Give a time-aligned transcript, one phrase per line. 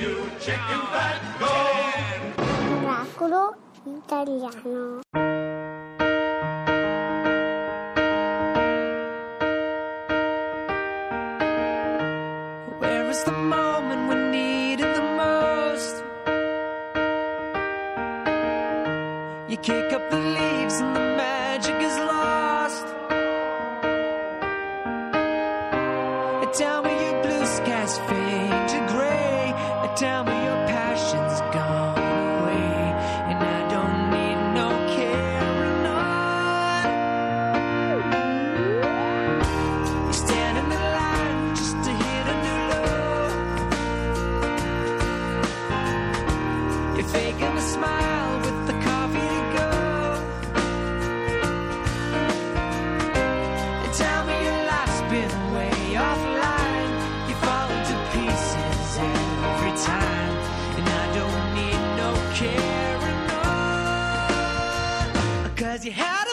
[0.00, 1.52] you chicken fat, go!
[2.82, 5.02] Miracolo italiano.
[12.80, 15.94] Where is the moment we need it the most?
[19.48, 21.17] You kick up the leaves and the
[65.78, 66.27] Cause you had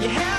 [0.00, 0.29] You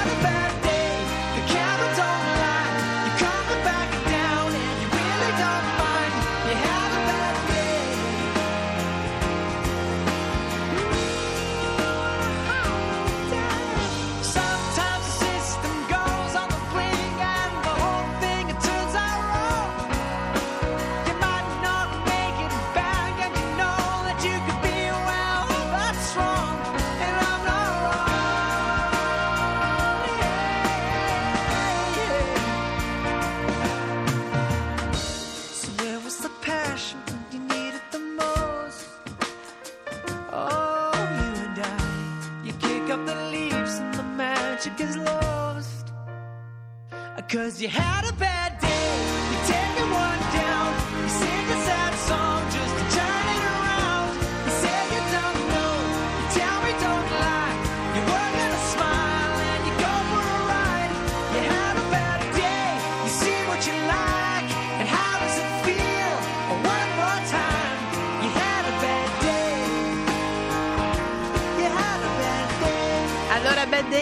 [44.63, 45.91] the magic is lost.
[47.29, 48.50] Cause you had a bad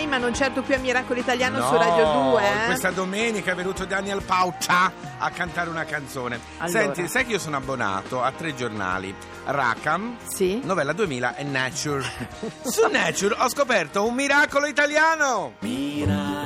[0.10, 2.42] ma non certo qui a Miracolo Italiano No, su Radio 2.
[2.42, 2.66] Eh?
[2.66, 6.40] Questa domenica è venuto Daniel Pauta a cantare una canzone.
[6.58, 6.80] Allora.
[6.80, 9.16] Senti, sai che io sono abbonato a tre giornali:
[9.46, 10.60] Rackham, Sì.
[10.64, 12.06] Novella 2000 e Nature.
[12.64, 15.54] Su Nature ho scoperto un miracolo italiano.
[15.60, 16.39] Miracolo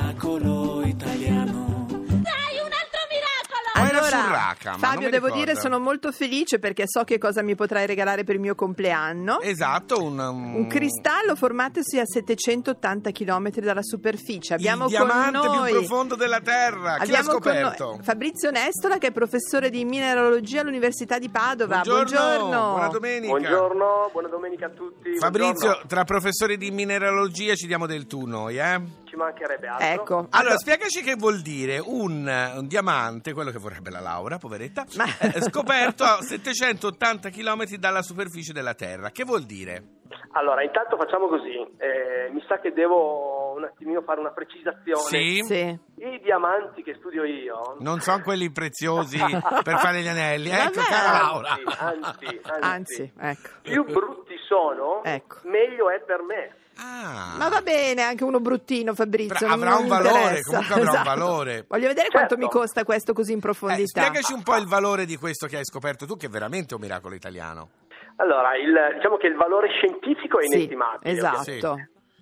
[4.71, 5.45] Non Fabio, devo ricordo.
[5.45, 9.39] dire, sono molto felice perché so che cosa mi potrai regalare per il mio compleanno.
[9.41, 14.53] Esatto, un, Un cristallo formatosi a 780 km dalla superficie.
[14.53, 16.97] Abbiamo il diamante con noi più profondo della Terra.
[16.99, 17.85] Chi l'ha Abbiamo con scoperto?
[17.85, 21.81] noi Fabrizio Nestola che è professore di mineralogia all'Università di Padova.
[21.83, 23.27] Buongiorno, buona domenica.
[23.27, 25.17] Buongiorno, buona domenica a tutti.
[25.17, 25.87] Fabrizio, Buongiorno.
[25.87, 28.81] tra professori di mineralogia ci diamo del tu noi, eh?
[29.13, 29.87] Ci mancherebbe altro.
[29.87, 30.27] Ecco.
[30.31, 32.25] Allora, spiegaci che vuol dire un,
[32.55, 38.01] un diamante, quello che vorrebbe la Laura, poveretta, Ma- eh, scoperto a 780 km dalla
[38.01, 39.11] superficie della Terra.
[39.11, 40.01] Che vuol dire?
[40.31, 41.53] Allora, intanto facciamo così.
[41.77, 45.01] Eh, mi sa che devo un attimino fare una precisazione.
[45.01, 45.43] Sì?
[45.45, 45.79] Sì.
[46.03, 47.77] I diamanti che studio io.
[47.79, 49.17] Non sono quelli preziosi
[49.63, 50.49] per fare gli anelli.
[50.49, 50.89] Ecco, Vabbè.
[50.89, 51.49] cara Laura.
[51.77, 52.61] Anzi, anzi, anzi.
[52.61, 53.49] Anzi, ecco.
[53.61, 55.37] più brutti sono, Ecco.
[55.43, 56.55] meglio è per me.
[56.77, 57.35] Ah.
[57.37, 59.47] Ma va bene, anche uno bruttino, Fabrizio.
[59.47, 61.03] Non- avrà un valore, comunque avrà un Esatto.
[61.03, 61.65] valore.
[61.67, 62.43] Voglio vedere quanto Certo.
[62.45, 64.01] mi costa questo così in Eh, profondità.
[64.01, 66.81] spiegaci un po' il valore di questo che hai scoperto tu, che è veramente un
[66.81, 67.69] miracolo italiano.
[68.17, 71.11] Allora, il- diciamo che il valore scientifico è Sì, inestimabile.
[71.11, 71.41] esatto.
[71.43, 71.59] Sì.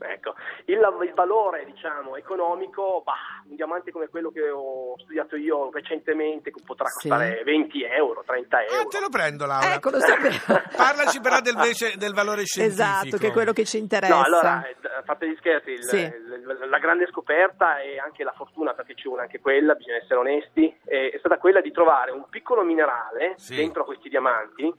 [0.04, 0.34] Ecco,
[0.66, 3.14] il, il valore diciamo, economico, bah,
[3.48, 7.08] un diamante come quello che ho studiato io recentemente potrà Sì.
[7.10, 8.82] costare 20 euro, 30 euro.
[8.82, 9.74] Eh, te lo prendo, Laura.
[9.76, 10.62] Ecco, lo sapevo.
[10.76, 12.70] Parlaci però del, invece del valore scientifico.
[12.82, 14.16] Esatto, che è quello che ci interessa.
[14.16, 15.98] No, allora, eh, a parte gli scherzi, il- Sì.
[16.00, 20.20] il- la grande scoperta e anche la fortuna, perché ci vuole anche quella, bisogna essere
[20.20, 23.56] onesti, è, è stata quella di trovare un piccolo minerale Sì.
[23.56, 24.74] dentro questi diamanti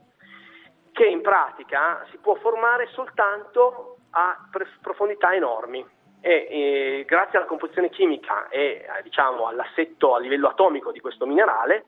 [0.92, 4.48] che in pratica si può formare soltanto a
[4.80, 5.84] profondità enormi.
[6.24, 11.26] E, eh, grazie alla composizione chimica e eh, diciamo, all'assetto a livello atomico di questo
[11.26, 11.86] minerale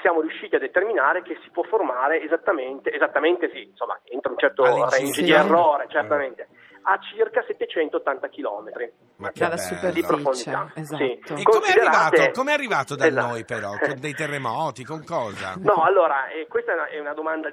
[0.00, 4.62] siamo riusciti a determinare che si può formare esattamente, esattamente sì, insomma, entro un certo
[4.88, 6.48] range di errore, certamente,
[6.82, 8.70] a circa 780 km
[9.16, 9.90] Ma che Dalla bello.
[9.92, 10.06] di superficie.
[10.06, 10.72] profondità.
[10.74, 10.96] Esatto.
[11.04, 11.10] Sì.
[11.12, 13.26] E com'è Considerate- arrivato, com'è arrivato da Esatto.
[13.26, 13.70] noi però?
[13.76, 15.54] Con dei terremoti, con cosa?
[15.58, 17.50] No, allora, eh, questa è una, è una domanda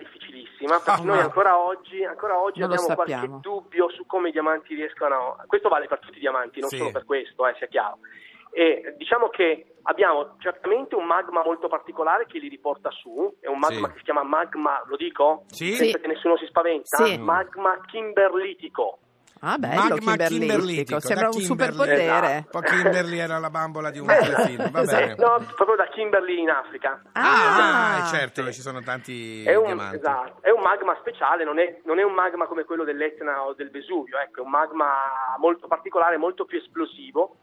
[0.55, 4.31] difficilissima perché Ah, noi ma- ancora oggi, ancora oggi abbiamo qualche dubbio su come i
[4.31, 5.35] diamanti riescano.
[5.47, 6.77] Questo vale per tutti i diamanti, non Sì.
[6.77, 7.97] solo per questo, eh, sia chiaro.
[8.51, 13.59] E diciamo che abbiamo certamente un magma molto particolare che li riporta su, è un
[13.59, 13.91] magma Sì.
[13.93, 15.43] che si chiama magma, lo dico?
[15.47, 15.73] Sì?
[15.73, 17.03] Senza che nessuno si spaventa?
[17.03, 17.17] Sì.
[17.17, 18.99] Magma kimberlitico.
[19.47, 20.39] Ah, bello, Magma Kimberlitico.
[20.39, 21.45] kimberlitico, Sembra un Kimberly.
[21.47, 22.47] superpotere.
[22.49, 24.15] Poi Kimberly era la bambola di un Eh,
[24.45, 24.99] film, va esatto.
[25.05, 25.15] bene.
[25.17, 27.01] No, proprio da Kimberley in Africa.
[27.11, 29.97] Ah, Ah, certo, ci sono tanti È un, diamanti.
[29.97, 33.53] esatto, è un magma speciale, non è, non è un magma come quello dell'Etna o
[33.53, 34.89] del Vesuvio, ecco, è un magma
[35.37, 37.37] molto particolare, molto più esplosivo,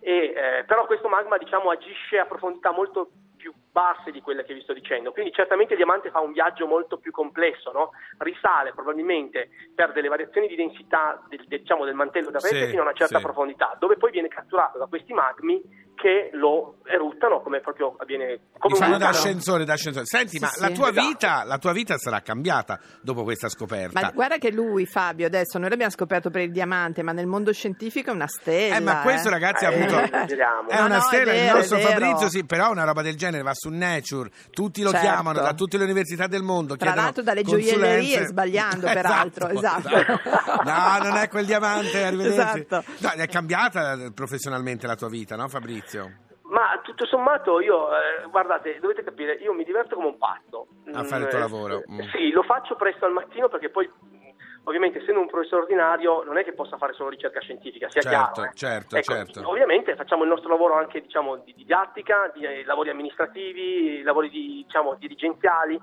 [0.00, 3.23] e, eh, però questo magma diciamo, agisce a profondità molto più
[3.74, 6.96] basse di quelle che vi sto dicendo, quindi certamente il diamante fa un viaggio molto
[6.98, 7.90] più complesso, no?
[8.18, 12.82] risale probabilmente per delle variazioni di densità del, del- diciamo, del mantello terrestre Sì, fino
[12.82, 13.24] a una certa sì.
[13.24, 15.60] profondità, dove poi viene catturato da questi magmi
[16.04, 20.04] che lo eruttano come proprio avviene come Diciamo un da ascensore, da ascensore.
[20.04, 20.60] Senti, Sì, ma sì.
[20.60, 21.06] la tua Esatto.
[21.08, 23.98] vita, la tua vita sarà cambiata dopo questa scoperta.
[24.02, 27.54] Ma guarda che lui, Fabio, adesso noi l'abbiamo scoperto per il diamante, ma nel mondo
[27.54, 28.76] scientifico è una stella.
[28.76, 29.30] Eh, ma questo, eh.
[29.30, 29.98] ragazzi, ha Eh, avuto.
[29.98, 30.68] esageriamo.
[30.74, 31.32] È No, una no, è stella.
[31.32, 31.90] il vero, nostro è vero.
[31.92, 34.30] Fabrizio, sì, però una roba del genere va su Nature.
[34.50, 35.06] Tutti lo Certo.
[35.06, 36.76] chiamano da tutte le università del mondo.
[36.76, 39.88] Tra l'altro dalle gioiellerie, sbagliando, peraltro, esatto.
[40.64, 42.66] No, non è quel diamante, arrivederci.
[42.68, 42.84] Esatto.
[42.98, 45.92] No, è cambiata professionalmente la tua vita, no, Fabrizio?
[46.44, 50.66] Ma tutto sommato io, eh, guardate, dovete capire, io mi diverto come un pazzo.
[50.92, 51.78] A fare il tuo Mm, lavoro.
[51.78, 52.00] eh, Mm.
[52.12, 54.28] Sì, lo faccio presto al mattino perché poi, mh,
[54.64, 58.32] ovviamente, essendo un professore ordinario, non è che possa fare solo ricerca scientifica, sia Certo,
[58.32, 58.48] chiaro.
[58.50, 58.54] eh.
[58.54, 59.48] certo, Ecco, certo.
[59.48, 64.62] Ovviamente facciamo il nostro lavoro anche, diciamo, di didattica, di eh, lavori amministrativi, lavori di,
[64.66, 65.80] diciamo, dirigenziali.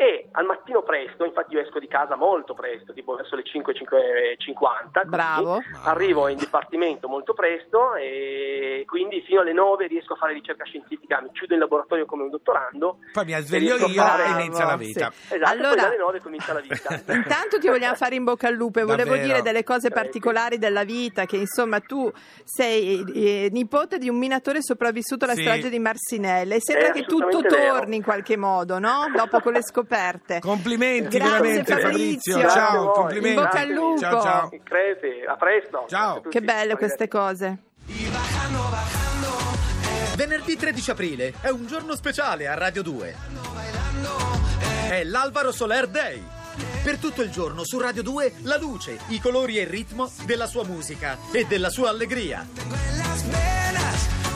[0.00, 3.74] E al mattino presto, infatti io esco di casa molto presto, tipo verso le 5,
[3.74, 4.90] 5.50.
[4.94, 5.08] così.
[5.08, 5.58] Bravo.
[5.84, 11.20] Arrivo in dipartimento molto presto e quindi fino alle 9 riesco a fare ricerca scientifica,
[11.20, 13.00] mi chiudo in laboratorio come un dottorando.
[13.12, 15.10] Poi mi sveglio io fare- e inizia la vita.
[15.12, 15.34] sì.
[15.34, 16.94] Esatto, Allora- poi dalle 9 comincia la vita.
[17.12, 19.26] Intanto ti vogliamo fare in bocca al lupo e volevo Davvero.
[19.26, 22.10] dire delle cose particolari della vita, che insomma tu
[22.44, 25.42] sei eh, nipote di un minatore sopravvissuto alla Sì.
[25.42, 27.74] strage di Marsinelle e sembra È che tutto vero.
[27.74, 29.10] torni in qualche modo, no?
[29.14, 29.60] Dopo con le
[29.90, 30.38] scoperte.
[30.38, 32.32] Complimenti Grazie, veramente Fabrizio.
[32.32, 32.48] Fabrizio.
[32.48, 33.36] Ciao, complimenti.
[33.36, 33.98] In bocca al lupo.
[33.98, 34.48] Ciao, ciao.
[34.62, 35.84] Creti, a presto.
[35.88, 36.20] Ciao.
[36.20, 37.58] Che belle queste cose.
[40.14, 43.16] Venerdì 13 aprile è un giorno speciale a Radio 2.
[44.88, 46.22] È l'Alvaro Soler Day.
[46.82, 50.46] Per tutto il giorno su Radio 2 la luce, i colori e il ritmo della
[50.46, 52.46] sua musica e della sua allegria.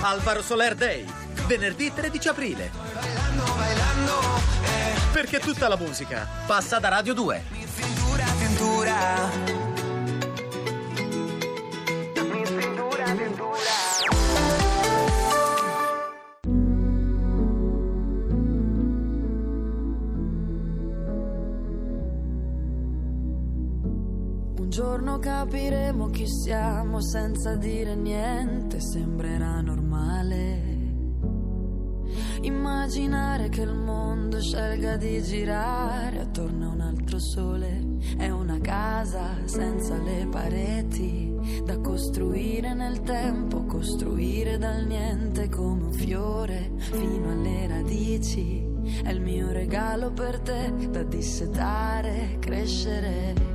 [0.00, 1.05] Alvaro Soler Day,
[1.47, 2.94] venerdì 13 aprile.
[5.14, 7.42] Perché tutta la musica passa da Radio 2.
[24.56, 30.74] Un giorno capiremo chi siamo senza dire niente, sembrerà normale.
[32.54, 39.37] Immaginare che il mondo scelga di girare attorno a un altro sole è una casa
[39.44, 41.34] senza le pareti
[41.64, 48.64] da costruire nel tempo, costruire dal niente come un fiore fino alle radici.
[49.02, 53.53] È il mio regalo per te da dissetare, crescere.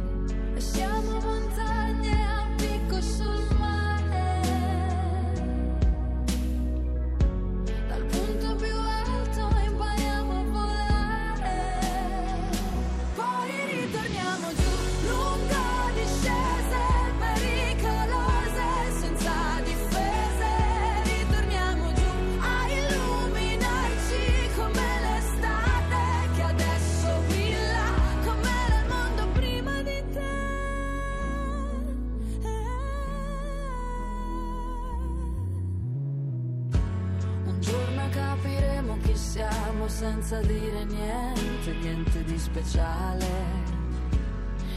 [42.59, 43.27] Speciale.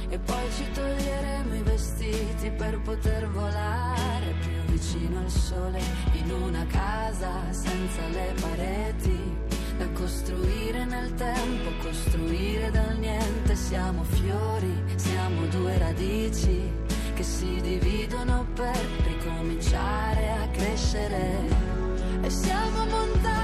[0.09, 5.81] E poi ci toglieremo i vestiti per poter volare più vicino al sole
[6.13, 9.19] in una casa senza le pareti
[9.79, 13.57] da costruire nel tempo, costruire dal niente.
[13.57, 16.71] Siamo fiori, siamo due radici
[17.15, 21.71] che si dividono per ricominciare a crescere.
[22.21, 23.42] E siamo montagne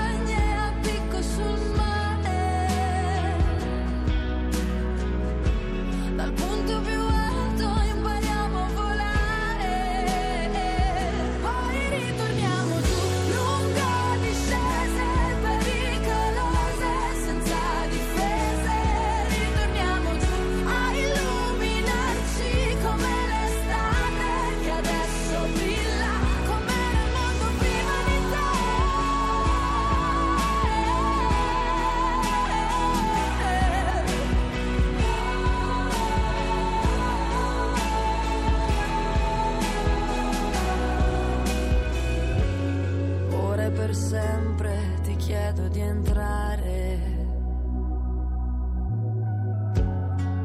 [43.99, 47.17] sempre ti chiedo di entrare.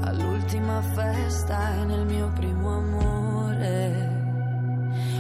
[0.01, 4.22] All'ultima festa nel mio primo amore.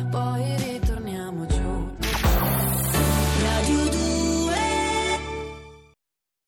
[0.09, 0.82] Poi ritorno.